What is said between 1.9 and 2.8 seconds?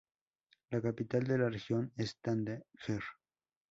es Tánger.